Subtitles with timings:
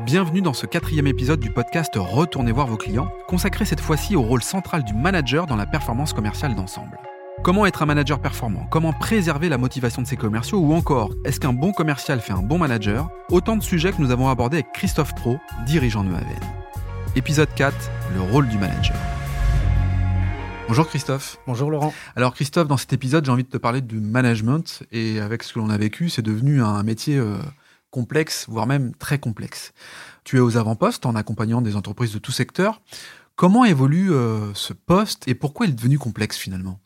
[0.00, 4.22] Bienvenue dans ce quatrième épisode du podcast Retournez voir vos clients, consacré cette fois-ci au
[4.22, 6.98] rôle central du manager dans la performance commerciale d'ensemble.
[7.42, 8.66] Comment être un manager performant?
[8.70, 10.60] Comment préserver la motivation de ses commerciaux?
[10.60, 13.10] Ou encore, est-ce qu'un bon commercial fait un bon manager?
[13.30, 15.36] Autant de sujets que nous avons abordés avec Christophe Pro,
[15.66, 16.40] dirigeant de Haven.
[17.14, 17.76] Épisode 4,
[18.14, 18.96] le rôle du manager.
[20.68, 21.36] Bonjour Christophe.
[21.46, 21.92] Bonjour Laurent.
[22.16, 25.52] Alors Christophe, dans cet épisode, j'ai envie de te parler du management et avec ce
[25.52, 27.36] que l'on a vécu, c'est devenu un métier euh,
[27.92, 29.72] complexe, voire même très complexe.
[30.24, 32.80] Tu es aux avant-postes en accompagnant des entreprises de tout secteur.
[33.36, 36.80] Comment évolue euh, ce poste et pourquoi il est devenu complexe finalement?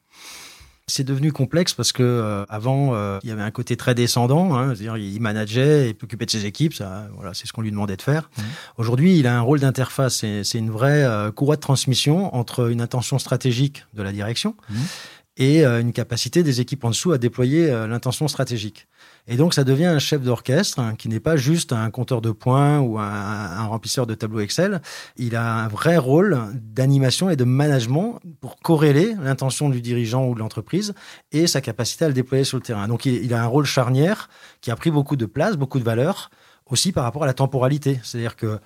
[0.89, 4.55] C'est devenu complexe parce que euh, avant euh, il y avait un côté très descendant,
[4.55, 7.73] hein, c'est-à-dire il manageait et s'occupait de ses équipes, ça, voilà, c'est ce qu'on lui
[7.73, 8.31] demandait de faire.
[8.37, 8.43] Mmh.
[8.79, 11.05] Aujourd'hui, il a un rôle d'interface, c'est une vraie
[11.35, 14.75] courroie de transmission entre une intention stratégique de la direction mmh.
[15.37, 18.87] Et une capacité des équipes en dessous à déployer l'intention stratégique.
[19.29, 22.31] Et donc, ça devient un chef d'orchestre hein, qui n'est pas juste un compteur de
[22.31, 24.81] points ou un, remplisseur de tableau Excel.
[25.17, 30.35] Il a un vrai rôle d'animation et de management pour corréler l'intention du dirigeant ou
[30.35, 30.95] de l'entreprise
[31.33, 32.87] et sa capacité à le déployer sur le terrain.
[32.87, 34.29] Donc, il, il a un rôle charnière
[34.61, 36.31] qui a pris beaucoup de place, beaucoup de valeur,
[36.67, 37.99] aussi par rapport à la temporalité.
[38.05, 38.61] C'est-à-dire que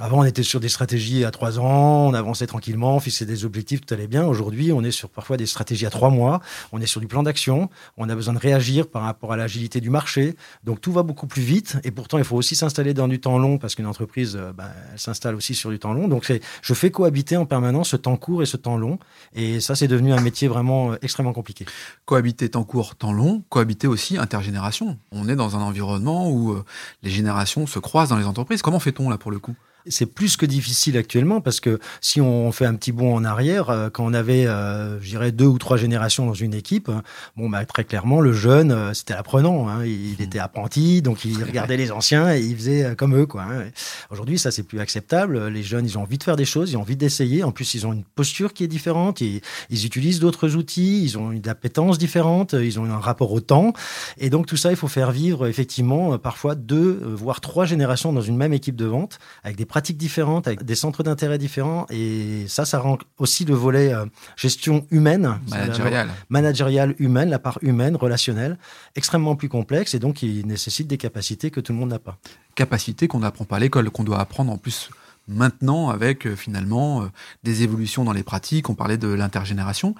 [0.00, 3.44] avant, on était sur des stratégies à trois ans, on avançait tranquillement, on fixait des
[3.44, 4.24] objectifs, tout allait bien.
[4.24, 6.40] Aujourd'hui, on est sur parfois des stratégies à trois mois,
[6.72, 9.80] on est sur du plan d'action, on a besoin de réagir par rapport à l'agilité
[9.80, 10.36] du marché.
[10.64, 13.38] Donc tout va beaucoup plus vite et pourtant, il faut aussi s'installer dans du temps
[13.38, 16.08] long parce qu'une entreprise, euh, bah, elle s'installe aussi sur du temps long.
[16.08, 18.98] Donc je fais cohabiter en permanence ce temps court et ce temps long.
[19.34, 21.66] Et ça, c'est devenu un métier vraiment euh, extrêmement compliqué.
[22.06, 24.98] Cohabiter temps court, temps long, cohabiter aussi intergénération.
[25.12, 26.64] On est dans un environnement où euh,
[27.02, 28.62] les générations se croisent dans les entreprises.
[28.62, 29.54] Comment fait-on là pour le coup?
[29.86, 33.70] C'est plus que difficile actuellement parce que si on fait un petit bond en arrière,
[33.70, 36.90] euh, quand on avait, euh, je dirais, deux ou trois générations dans une équipe,
[37.36, 39.68] bon, bah, très clairement, le jeune, euh, c'était l'apprenant.
[39.68, 39.84] Hein.
[39.84, 40.22] il, mmh.
[40.22, 43.26] était apprenti, donc il regardait les anciens et il faisait comme eux.
[43.26, 43.64] Quoi, hein.
[44.10, 45.48] Aujourd'hui, ça, c'est plus acceptable.
[45.48, 47.42] Les jeunes, ils ont envie de faire des choses, ils ont envie d'essayer.
[47.44, 49.20] En plus, ils ont une posture qui est différente.
[49.20, 49.40] Ils,
[49.70, 53.72] ils utilisent d'autres outils, ils ont une appétence différente, ils ont un rapport au temps.
[54.18, 58.20] Et donc, tout ça, il faut faire vivre, effectivement, parfois deux, voire trois générations dans
[58.20, 61.86] une même équipe de vente avec des pratiques différentes, avec des centres d'intérêt différents.
[61.90, 64.04] Et ça, ça rend aussi le volet euh,
[64.36, 66.10] gestion humaine, managériale.
[66.28, 68.58] managériale humaine, la part humaine, relationnelle,
[68.96, 72.18] extrêmement plus complexe et donc il nécessite des capacités que tout le monde n'a pas.
[72.56, 74.90] Capacités qu'on n'apprend pas à l'école, qu'on doit apprendre en plus
[75.28, 77.06] maintenant avec euh, finalement euh,
[77.44, 78.68] des évolutions dans les pratiques.
[78.68, 79.94] On parlait de l'intergénération.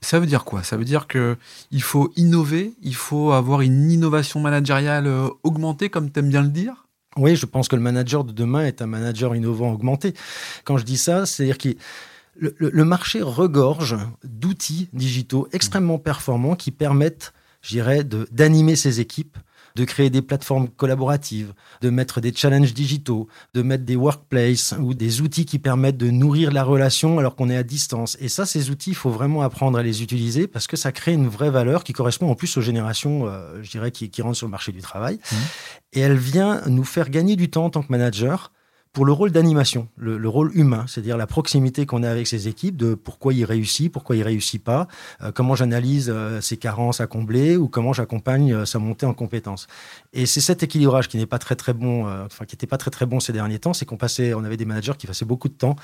[0.00, 0.62] Ça veut dire quoi?
[0.62, 1.36] Ça veut dire que
[1.72, 5.10] il faut innover, il faut avoir une innovation managériale
[5.42, 6.85] augmentée, comme tu aimes bien le dire?
[7.16, 10.14] Oui, je pense que le manager de demain est un manager innovant augmenté.
[10.64, 11.70] Quand je dis ça, c'est-à-dire que
[12.38, 17.32] le, le, marché regorge d'outils digitaux extrêmement performants qui permettent,
[17.62, 19.38] je dirais, d'animer ses équipes
[19.76, 24.94] de créer des plateformes collaboratives, de mettre des challenges digitaux, de mettre des workplaces ou
[24.94, 28.16] des outils qui permettent de nourrir la relation alors qu'on est à distance.
[28.20, 31.12] Et ça, ces outils, il faut vraiment apprendre à les utiliser parce que ça crée
[31.12, 34.38] une vraie valeur qui correspond en plus aux générations, euh, je dirais, qui, qui, rentrent
[34.38, 35.16] sur le marché du travail.
[35.16, 35.36] Mmh.
[35.92, 38.52] Et elle vient nous faire gagner du temps en tant que manager
[38.96, 42.78] pour le rôle d'animation, le, rôle humain, c'est-à-dire la proximité qu'on a avec ses équipes,
[42.78, 44.88] de pourquoi il réussit, pourquoi il réussit pas,
[45.22, 49.12] euh, comment j'analyse euh, ses carences à combler ou comment j'accompagne euh, sa montée en
[49.12, 49.66] compétences.
[50.14, 52.90] Et c'est cet équilibrage qui n'est pas très très bon, enfin qui n'était pas très
[52.90, 55.50] très bon ces derniers temps, c'est qu'on passait, on avait des managers qui passaient beaucoup
[55.50, 55.76] de temps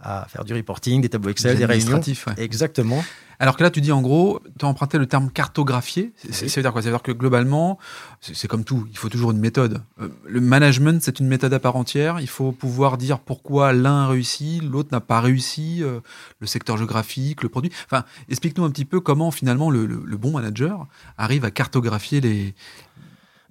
[0.00, 2.00] à faire du reporting, des tableaux Excel, des réunions.
[2.36, 3.00] Exactement.
[3.38, 6.12] Alors que là, tu dis en gros, tu as emprunté le terme cartographier.
[6.30, 6.82] Ça veut dire quoi?
[6.82, 7.78] Ça veut dire que globalement,
[8.20, 9.82] c'est comme tout, il faut toujours une méthode.
[10.00, 12.20] Euh, le management, c'est une méthode à part entière.
[12.20, 16.00] Il faut pouvoir dire pourquoi l'un a réussi, l'autre n'a pas réussi, euh,
[16.40, 17.70] le secteur géographique, le produit.
[17.84, 22.54] Enfin, explique-nous un petit peu comment finalement le bon manager arrive à cartographier les,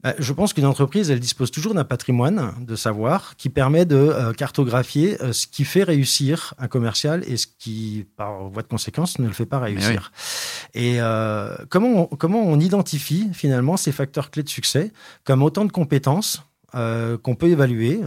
[0.05, 3.95] euh, je pense qu'une entreprise, elle dispose toujours d'un patrimoine de savoir qui permet de
[3.95, 8.67] euh, cartographier euh, ce qui fait réussir un commercial et ce qui, par voie de
[8.67, 10.11] conséquence, ne le fait pas réussir.
[10.73, 10.99] Et
[11.69, 14.91] comment, on, comment on identifie finalement ces facteurs clés de succès
[15.23, 16.43] comme autant de compétences
[16.73, 18.01] qu'on peut évaluer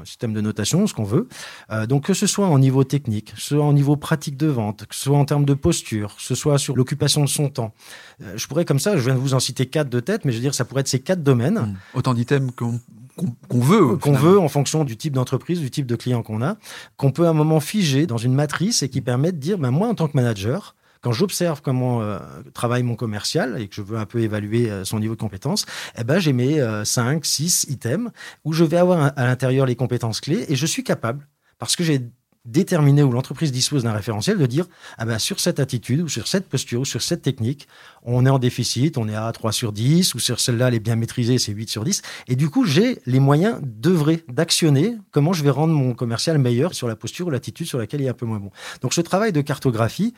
[0.00, 1.28] un système de notation, ce qu'on veut.
[1.70, 4.46] Euh, donc que ce soit en niveau technique, que ce soit en niveau pratique de
[4.46, 7.48] vente, que ce soit en termes de posture, que ce soit sur l'occupation de son
[7.48, 7.74] temps.
[8.22, 10.32] Euh, je pourrais comme ça, je viens de vous en citer quatre de tête, mais
[10.32, 11.58] je veux dire, ça pourrait être ces quatre domaines.
[11.58, 11.76] Mmh.
[11.94, 13.96] Autant d'items qu'on veut.
[13.96, 16.56] Qu'on veut en fonction du type d'entreprise, du type de client qu'on a,
[16.96, 19.70] qu'on peut à un moment figer dans une matrice et qui permet de dire, ben
[19.70, 22.18] moi en tant que manager, quand j'observe comment euh,
[22.54, 25.66] travaille mon commercial et que je veux un peu évaluer euh, son niveau de compétence,
[25.98, 28.10] eh ben, j'ai mes 5, euh, 6 items
[28.44, 31.26] où je vais avoir à l'intérieur les compétences clés et je suis capable,
[31.58, 32.00] parce que j'ai
[32.44, 34.66] déterminer où l'entreprise dispose d'un référentiel, de dire
[34.98, 37.68] ah ben, sur cette attitude ou sur cette posture ou sur cette technique,
[38.02, 40.80] on est en déficit, on est à 3 sur 10, ou sur celle-là, elle est
[40.80, 42.02] bien maîtrisée, c'est 8 sur 10.
[42.28, 46.74] Et du coup, j'ai les moyens d'œuvrer, d'actionner comment je vais rendre mon commercial meilleur
[46.74, 48.50] sur la posture ou l'attitude sur laquelle il est un peu moins bon.
[48.80, 50.14] Donc ce travail de cartographie,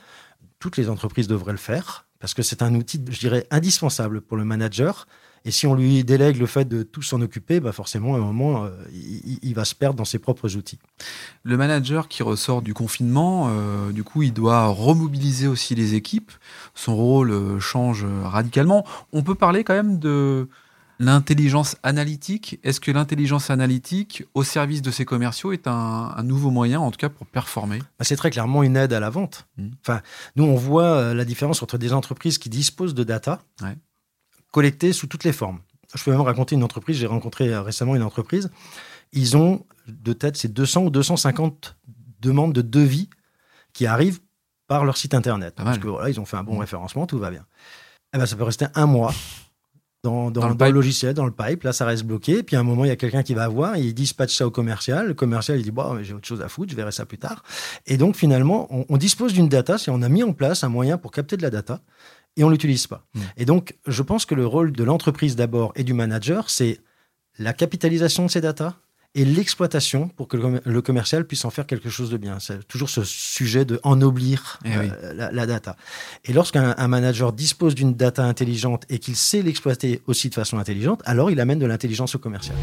[0.65, 4.39] toutes les entreprises devraient le faire, parce que c'est un outil, je dirais, indispensable pour
[4.39, 5.07] le manager
[5.47, 8.23] et si on lui délègue le fait de tout s'en occuper, bah forcément, à un
[8.23, 8.71] moment, euh,
[9.43, 10.79] il, va se perdre dans ses propres outils.
[11.43, 16.33] Le manager qui ressort du confinement, euh, du coup, il doit remobiliser aussi les équipes.
[16.75, 18.87] Son rôle euh, change radicalement.
[19.13, 20.49] On peut parler quand même de
[20.99, 22.58] l'intelligence analytique.
[22.62, 26.99] Est-ce que l'intelligence analytique au service de ces commerciaux est un, nouveau moyen, en tout
[26.99, 27.79] cas, pour performer?
[27.79, 29.46] Bah, C'est très clairement une aide à la vente.
[29.56, 29.69] Mmh.
[29.81, 30.02] Enfin,
[30.37, 33.43] nous, on voit la différence entre des entreprises qui disposent de data.
[33.62, 33.76] Ouais
[34.55, 35.58] collectés sous toutes les formes.
[35.96, 38.50] Je peux même raconter une entreprise, j'ai rencontré euh, récemment une entreprise,
[39.12, 41.76] ils ont de tête ces 200 ou 250
[42.20, 43.11] demandes de devis
[43.73, 44.20] qui arrivent
[44.69, 45.56] par leur site internet.
[45.56, 46.61] Parce que voilà, ils ont fait un bon mmh.
[46.61, 47.44] référencement, tout va bien.
[48.14, 49.12] Eh ben, ça peut rester un mois
[50.05, 51.62] dans, le, logiciel, dans le pipe.
[51.62, 52.43] Là, ça reste bloqué.
[52.43, 54.51] Puis à un moment, il y a quelqu'un qui va voir, il dispatche ça au
[54.51, 55.09] commercial.
[55.09, 57.43] Le commercial, il dit bon, j'ai autre chose à foutre, je verrai ça plus tard.
[57.87, 60.69] Et donc, finalement, on, on dispose d'une data, si on a mis en place un
[60.69, 61.81] moyen pour capter de la data
[62.37, 63.06] et on l'utilise pas.
[63.15, 63.21] Mm.
[63.39, 66.81] Et donc, je pense que le rôle de l'entreprise d'abord et du manager, c'est
[67.39, 68.75] la capitalisation de ces datas
[69.15, 72.39] et l'exploitation pour que le commercial puisse en faire quelque chose de bien.
[72.41, 75.77] C'est toujours ce sujet de ennoblir eh euh, la, data.
[76.25, 81.01] Et lorsqu'un manager dispose d'une data intelligente et qu'il sait l'exploiter aussi de façon intelligente,
[81.05, 82.57] alors il amène de l'intelligence au commercial.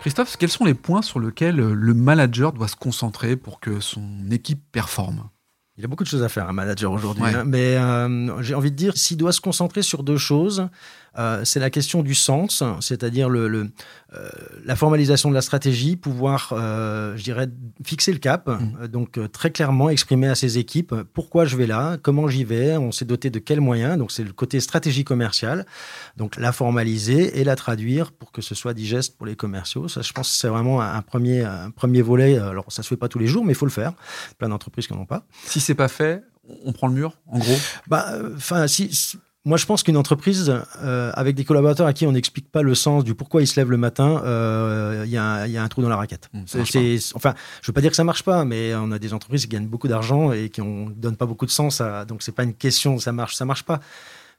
[0.00, 4.02] Christophe, quels sont les points sur lesquels le manager doit se concentrer pour que son
[4.32, 5.28] équipe performe?
[5.78, 7.24] Il y a beaucoup de choses à faire, un manager aujourd'hui.
[7.24, 7.44] Hein.
[7.46, 10.68] mais euh, j'ai envie de dire, s'il doit se concentrer sur deux choses,
[11.18, 13.70] euh, c'est la question du sens, c'est-à-dire le, le
[14.14, 14.28] euh,
[14.64, 17.48] la formalisation de la stratégie, pouvoir, euh, je dirais,
[17.84, 18.88] fixer le cap, mmh.
[18.88, 22.92] donc très clairement exprimer à ses équipes pourquoi je vais là, comment j'y vais, on
[22.92, 25.66] s'est doté de quels moyens, donc c'est le côté stratégie commerciale,
[26.16, 29.88] donc la formaliser et la traduire pour que ce soit digeste pour les commerciaux.
[29.88, 32.38] Ça, je pense que c'est vraiment un premier, un premier volet.
[32.38, 33.92] Alors, ça se fait pas tous les jours, mais il faut le faire.
[34.38, 35.26] Plein d'entreprises qui n'en ont pas.
[35.44, 36.22] Si c'est pas fait,
[36.64, 37.56] on prend le mur, en gros?
[37.86, 38.06] Bah,
[38.36, 38.90] enfin, si
[39.44, 42.76] moi, je pense qu'une entreprise euh, avec des collaborateurs à qui on n'explique pas le
[42.76, 45.82] sens du pourquoi ils se lèvent le matin, il euh, y, y, a un trou
[45.82, 46.30] dans la raquette.
[46.32, 46.44] Mmh,
[47.14, 49.48] enfin, je veux pas dire que ça marche pas, mais on a des entreprises qui
[49.48, 51.80] gagnent beaucoup d'argent et qui ne donnent pas beaucoup de sens.
[51.80, 53.80] À, donc, c'est pas une question ça marche, ça marche pas.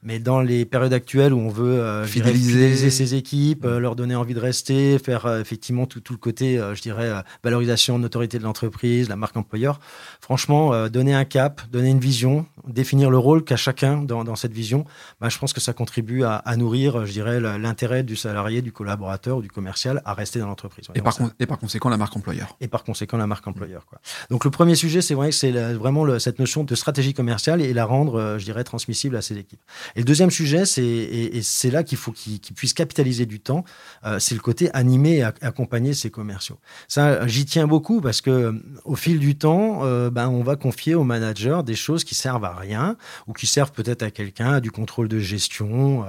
[0.04, 2.90] Mais dans les périodes actuelles où on veut euh, fidéliser.
[2.90, 6.60] ses équipes, euh, leur donner envie de rester, faire euh, effectivement tout, tout, le côté,
[6.74, 7.10] je dirais,
[7.42, 9.80] valorisation de l'autorité de l'entreprise, la marque employeur,
[10.20, 14.52] franchement, donner un cap, donner une vision, définir le rôle qu'a chacun dans, dans, cette
[14.52, 14.84] vision,
[15.20, 18.72] bah, je pense que ça contribue à, à nourrir, je dirais, l'intérêt du salarié, du
[18.72, 20.86] collaborateur ou du commercial à rester dans l'entreprise.
[20.94, 22.56] Et, par et par conséquent, la marque employeur.
[22.60, 23.86] Et par conséquent, la marque employeur.
[23.86, 24.00] Quoi.
[24.30, 27.62] Donc le premier sujet, c'est vrai que c'est vraiment le, cette notion de stratégie commerciale
[27.62, 29.60] et la rendre, je dirais, transmissible à ses équipes.
[29.96, 33.64] Et le deuxième sujet, c'est et, c'est là qu'il faut qu'ils puissent capitaliser du temps,
[34.04, 36.58] euh, c'est le côté animer et accompagner ces commerciaux.
[36.88, 38.52] Ça, j'y tiens beaucoup parce que euh,
[38.84, 42.44] au fil du temps, euh, ben, on va confier au manager des choses qui servent
[42.44, 42.96] à rien
[43.26, 46.04] ou qui servent peut-être à quelqu'un, du contrôle de gestion,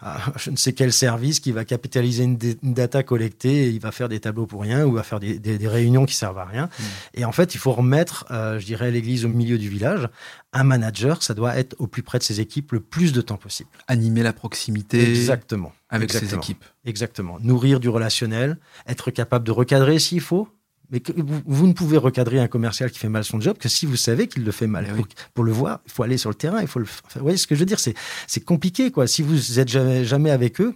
[0.00, 3.92] à, je ne sais quel service qui va capitaliser une, data collectée et il va
[3.92, 6.66] faire des tableaux pour rien ou va faire des, des, réunions qui servent à rien.
[6.66, 6.82] Mmh.
[7.14, 10.08] Et en fait, il faut remettre, je dirais, l'église au milieu du village
[10.52, 13.36] un manager, ça doit être au plus près de ses équipes le plus de temps
[13.36, 13.70] possible.
[13.88, 15.08] Animer la proximité.
[15.08, 15.72] Exactement.
[15.88, 16.64] Avec ses équipes.
[16.84, 17.38] Exactement.
[17.40, 20.48] Nourrir du relationnel, être capable de recadrer s'il faut.
[20.90, 21.00] Mais
[21.46, 24.26] vous, ne pouvez recadrer un commercial qui fait mal son job que si vous savez
[24.26, 24.88] qu'il le fait mal.
[24.98, 25.02] Eh
[25.34, 26.60] pour, le voir, il faut aller sur le terrain.
[26.62, 26.84] Il faut le.
[26.84, 29.06] vous voyez ce que je veux dire C'est compliqué, quoi.
[29.06, 30.74] Si vous êtes jamais, jamais avec eux,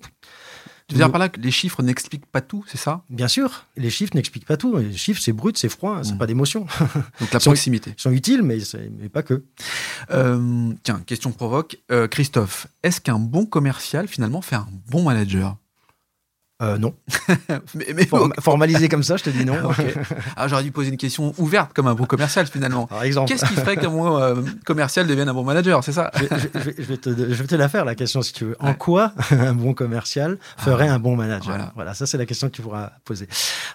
[0.88, 3.04] tu veux dire par là que les chiffres n'expliquent pas tout, c'est ça?
[3.08, 4.76] Bien sûr, les chiffres n'expliquent pas tout.
[4.76, 6.18] Les chiffres, c'est brut, c'est froid, c'est mmh.
[6.18, 6.66] pas d'émotion.
[7.20, 7.94] Donc la proximité.
[7.96, 8.58] Ils sont, utiles, mais,
[9.00, 9.44] mais pas que.
[10.10, 11.78] Euh, tiens, question provoque.
[11.90, 15.56] Euh, Christophe, est-ce qu'un bon commercial, finalement, fait un bon manager?
[16.64, 16.94] Euh, non.
[17.74, 18.08] mais,
[18.40, 19.56] Formalisé comme ça, je te dis non.
[20.36, 22.86] ah, J'aurais dû poser une question ouverte comme un bon commercial finalement.
[22.86, 23.28] Par exemple.
[23.30, 26.10] Qu'est-ce qui ferait qu'un bon euh, commercial devienne un bon manager C'est ça?
[26.14, 28.56] Je, vais te, je, vais te, la faire la question si tu veux.
[28.60, 31.72] En quoi un bon commercial ferait ah, un bon manager?
[31.74, 31.94] Voilà.
[31.94, 33.28] ça c'est la question que tu pourras poser.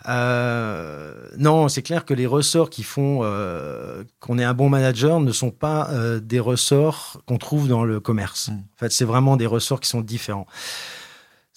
[0.07, 5.19] Euh, non, c'est clair que les ressorts qui font euh, qu'on est un bon manager
[5.19, 8.49] ne sont pas euh, des ressorts qu'on trouve dans le commerce.
[8.49, 8.53] Hmm.
[8.53, 10.47] En fait, c'est vraiment des ressorts qui sont différents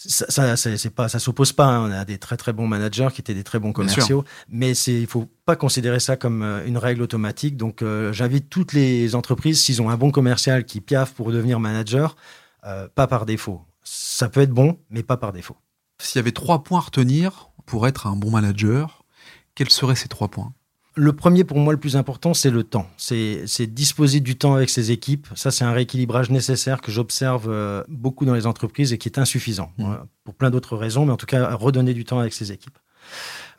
[0.09, 1.67] ça, ça c'est pas, ça s'oppose pas.
[1.67, 1.89] Hein.
[1.89, 5.01] On a des très très bons managers qui étaient des très bons commerciaux, mais c'est,
[5.01, 7.57] il faut pas considérer ça comme euh, une règle automatique.
[7.57, 11.61] Donc, euh, j'invite toutes les entreprises, s'ils ont un bon commercial qui piaffe pour devenir
[11.61, 12.17] manager,
[12.65, 13.63] euh, pas par défaut.
[13.83, 15.57] Ça peut être bon, mais pas par défaut.
[15.99, 19.05] S'il y avait trois points à retenir pour être un bon manager,
[19.55, 20.53] quels seraient ces trois points?
[20.95, 22.87] Le premier, pour moi, le plus important, c'est le temps.
[22.97, 25.27] C'est disposer du temps avec ses équipes.
[25.35, 29.19] Ça, c'est un rééquilibrage nécessaire que j'observe euh, beaucoup dans les entreprises et qui est
[29.19, 29.73] insuffisant.
[29.79, 29.95] Mmh.
[30.25, 32.79] Pour plein d'autres raisons, mais en tout cas, redonner du temps avec ses équipes.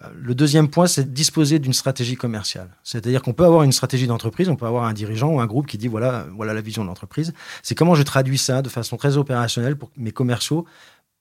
[0.03, 2.69] Euh, le deuxième point, c'est disposer d'une stratégie commerciale.
[2.83, 5.67] C'est-à-dire qu'on peut avoir une stratégie d'entreprise, on peut avoir un dirigeant ou un groupe
[5.67, 7.33] qui dit voilà, voilà la vision de l'entreprise.
[7.61, 10.65] C'est comment je traduis ça de façon très opérationnelle pour que mes commerciaux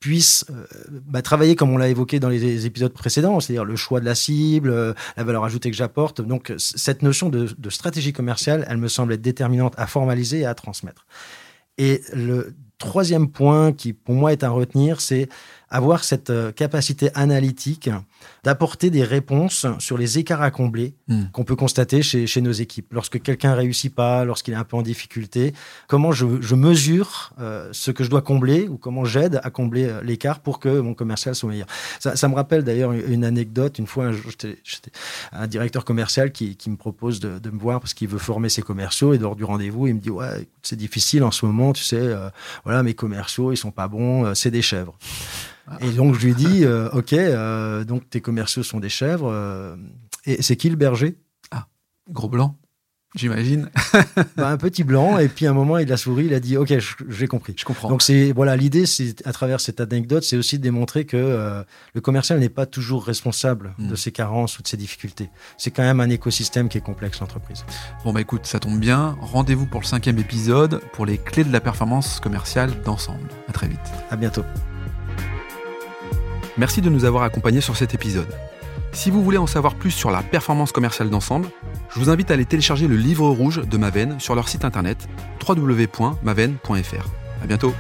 [0.03, 0.67] puissent euh,
[1.07, 4.17] bah, travailler comme on l'a évoqué dans les, épisodes précédents, c'est-à-dire le choix de la
[4.17, 6.21] cible, euh, la valeur ajoutée que j'apporte.
[6.21, 10.47] Donc cette notion de, de, stratégie commerciale, elle me semble être déterminante à formaliser et
[10.47, 11.07] à transmettre.
[11.79, 15.29] Et le troisième point qui pour moi est à retenir, c'est
[15.73, 17.89] avoir cette euh, capacité analytique
[18.45, 21.25] d'apporter des réponses sur les écarts à combler hmm.
[21.33, 22.93] qu'on peut constater chez, chez, nos équipes.
[22.93, 25.55] Lorsque quelqu'un réussit pas, lorsqu'il est un peu en difficulté,
[25.89, 29.87] comment je, je mesure euh, ce que je dois combler ou comment j'aide à combler
[29.87, 31.67] euh, l'écart pour que mon commercial soit meilleur.
[31.99, 33.79] Ça, ça me rappelle d'ailleurs une anecdote.
[33.79, 34.59] Une fois, j'étais
[35.33, 38.51] un directeur commercial qui, qui me propose de, de, me voir parce qu'il veut former
[38.51, 41.73] ses commerciaux et lors du rendez-vous, il me dit ouais, c'est difficile en ce moment,
[41.73, 42.15] tu sais,
[42.65, 44.97] voilà, mes commerciaux, ils sont pas bons, c'est des chèvres.
[45.81, 49.31] Et donc je lui dis, euh, ok, euh, donc tes commerciaux sont des chèvres.
[49.31, 49.77] Euh,
[50.27, 51.19] et c'est qui le berger?
[51.51, 51.67] Ah,
[52.11, 52.57] gros blanc,
[53.15, 53.71] j'imagine.
[54.37, 55.19] bah, un petit blanc.
[55.19, 56.75] Et puis à un moment, il a souri, il a dit, ok,
[57.09, 57.55] j'ai compris.
[57.57, 57.89] Je comprends.
[57.89, 61.65] Donc c'est voilà, l'idée, c'est à travers cette anecdote, c'est aussi de démontrer que
[61.95, 63.89] le commercial n'est pas toujours responsable hmm.
[63.89, 65.31] de ses carences ou de ses difficultés.
[65.59, 67.65] C'est quand même un écosystème qui est complexe l'entreprise.
[68.05, 69.17] Bon bah écoute, ça tombe bien.
[69.21, 73.29] Rendez-vous pour le cinquième épisode pour les clés de la performance commerciale d'ensemble.
[73.49, 73.81] À très vite.
[74.11, 74.45] À bientôt.
[76.59, 78.33] Merci de nous avoir accompagnés sur cet épisode.
[78.93, 81.49] Si vous voulez en savoir plus sur la performance commerciale d'ensemble,
[81.91, 85.09] je vous invite à aller télécharger le livre rouge de Maven sur leur site internet
[85.47, 87.09] www.maven.fr.
[87.43, 87.75] À bientôt.